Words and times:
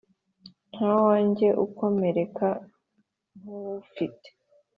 Ntawanjye 0.73 1.47
ukomereka 1.65 2.47
nku 3.39 3.55
wufite 3.65 4.27